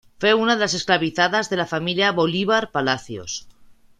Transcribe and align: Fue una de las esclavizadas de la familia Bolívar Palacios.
Fue 0.17 0.33
una 0.33 0.55
de 0.55 0.61
las 0.61 0.73
esclavizadas 0.73 1.51
de 1.51 1.57
la 1.57 1.67
familia 1.67 2.11
Bolívar 2.11 2.71
Palacios. 2.71 3.47